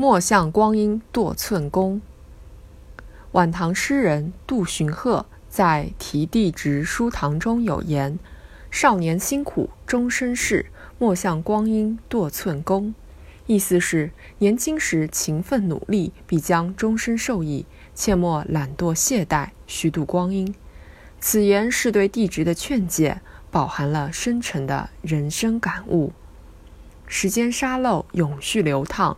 [0.00, 2.00] 莫向光阴堕寸功。
[3.32, 8.16] 晚唐诗人杜荀鹤在《题地直书堂》中有言
[8.70, 10.66] ：“少年辛苦终身事，
[11.00, 12.94] 莫向光阴堕寸功。”
[13.46, 20.54] 意思是年轻时勤奋努力，必将终身受益，切莫懒惰懈怠，虚度光阴。
[21.20, 23.20] 此言是对地直的劝诫，
[23.50, 26.12] 饱含了深沉的人生感悟。
[27.08, 29.16] 时间沙漏，永续流淌。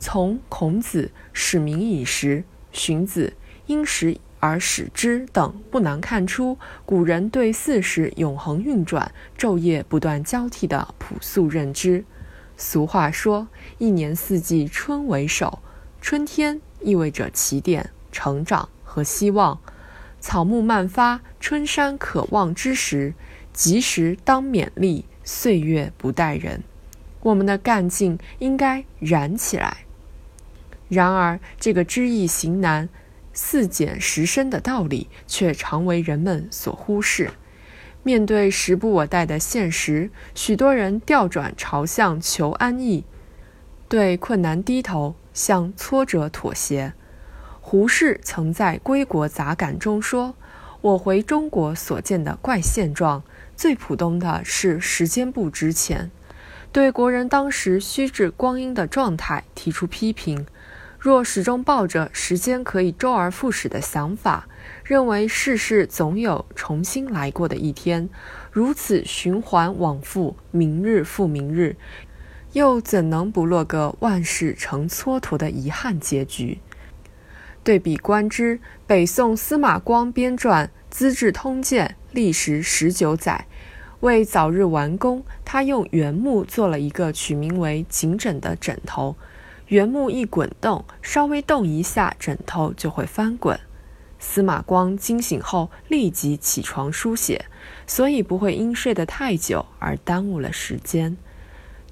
[0.00, 3.34] 从孔子“使民以时”，荀子
[3.66, 12.04] “因时而使之”等，不难看出古人对四时永恒运转、昼夜不断交替的朴素认知。
[12.56, 15.58] 俗话说：“一年四季春为首。”
[16.00, 19.58] 春天意味着起点、成长和希望，
[20.20, 23.14] 草木漫发、春山可望之时，
[23.52, 26.62] 及时当勉励，岁月不待人。
[27.20, 29.78] 我们的干劲应该燃起来。
[30.88, 32.88] 然而，这个知易行难、
[33.32, 37.30] 四简实深的道理，却常为人们所忽视。
[38.02, 43.04] 面对时不我待的现实，许多人调转朝向求安逸，
[43.88, 46.94] 对困难低头，向挫折妥协。
[47.60, 50.34] 胡适曾在《归国杂感》中说
[50.80, 53.22] ：“我回中国所见的怪现状，
[53.54, 56.10] 最普通的是时间不值钱。”
[56.72, 60.46] 对国人当时虚掷光阴的状态提出批评。
[60.98, 64.48] 若始终抱着时间可以周而复始的想法，
[64.82, 68.08] 认为世事总有重新来过的一天，
[68.50, 71.76] 如此循环往复，明日复明日，
[72.52, 76.58] 又怎能不落个万事成蹉跎的遗憾结局？
[77.62, 83.46] 对比观之，北宋司马光编撰《资治通鉴》，历时十九载，
[84.00, 89.14] 为早日完工，他用原木做了一个取名为“颈枕”的枕头。
[89.68, 93.60] 原木一滚动，稍微动一下，枕头就会翻滚。
[94.18, 97.44] 司马光惊醒后立即起床书写，
[97.86, 101.18] 所以不会因睡得太久而耽误了时间。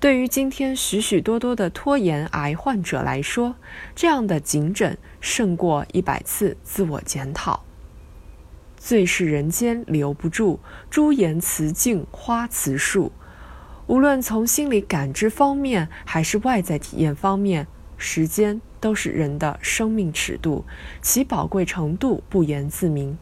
[0.00, 3.56] 对于今天许许多多的拖延癌患者来说，
[3.94, 7.62] 这样的颈枕胜过一百次自我检讨。
[8.78, 13.12] 最是人间留不住，朱颜辞镜花辞树。
[13.86, 20.64] 无论从心理感知方面，还是外在体验方面，时间都是人的生命尺度，
[21.00, 23.16] 其宝贵程度不言自明。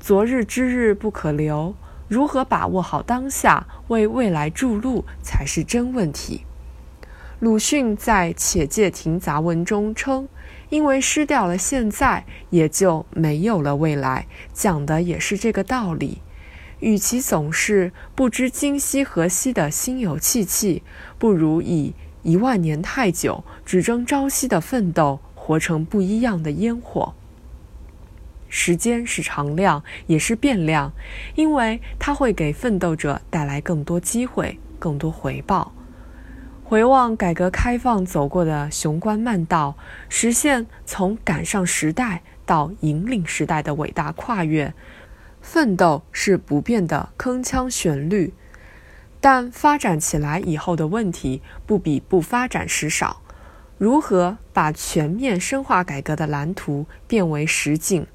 [0.00, 1.74] 昨日之日不可留，
[2.08, 6.46] 如何把握好当下，为未来筑路，才是真问题。
[7.40, 10.26] 鲁迅在《且介亭杂文》中称
[10.70, 16.22] ：“因为失掉了现在，也就没有了未来。”讲的也是这个道理。
[16.80, 20.82] 与其总是不知今夕何夕的心有戚戚，
[21.18, 27.14] 不如以一万年太久只争朝夕的奋斗，活成不一样的烟火。
[28.48, 30.92] 时间是常量，也是变量，
[31.34, 35.72] 因为它会给奋斗者带来更多机会、更多回报。
[36.64, 39.76] 回望改革开放走过的雄关漫道，
[40.08, 44.72] 实现从赶上时代到引领时代的伟大跨越。
[45.40, 48.34] 奋斗是不变的铿锵旋律，
[49.20, 53.22] 但发展起来以后的问题不比不发展时少。
[53.78, 58.06] 如何把全面深化改革的蓝图变为实景？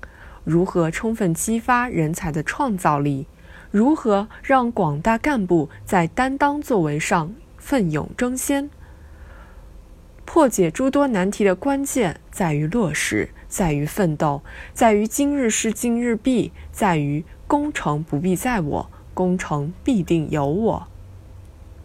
[0.44, 3.28] 如何充分激发人才的创造力？
[3.72, 8.69] 如何让广大干部在担当作为上奋勇争先？
[10.25, 13.29] 破解诸多难题的关键在于落实。
[13.53, 14.41] 在于奋斗，
[14.73, 20.87] 在于今日事今日毕，在于功成不必在我，功成必定有我。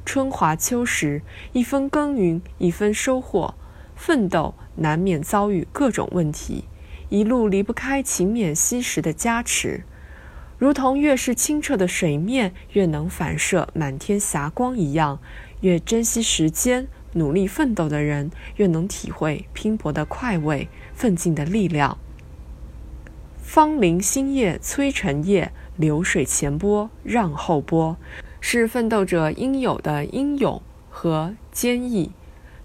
[0.06, 1.20] 春华秋实，
[1.52, 3.54] 一分耕耘一分收获，
[3.94, 6.64] 奋斗难免遭遇各种问题，
[7.10, 9.84] 一路离不开勤勉惜时的加持。
[10.56, 15.20] 如同越是清澈的水面，越能反射满天霞光一样，
[15.60, 16.88] 越珍惜时间。
[17.18, 21.98] 努力奋斗的人，越能体会拼搏的快慰、奋进的力量。
[23.36, 27.96] 芳林新叶催成叶，流水前波让后波，
[28.40, 32.12] 是奋斗者应有的英勇和坚毅。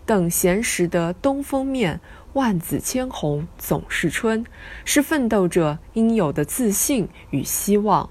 [0.06, 2.02] 等闲识得东风面，
[2.34, 4.46] 万紫千红总是春，
[4.84, 8.10] 是奋斗者应有的自信与希望。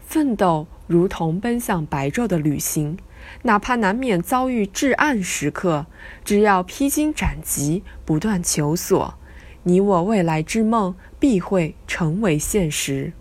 [0.00, 2.98] 奋斗如同奔向白昼的旅行。
[3.42, 5.86] 哪怕难免遭遇至暗时刻，
[6.24, 9.14] 只要披荆斩棘，不断求索，
[9.64, 13.12] 你我未来之梦必会成为现实。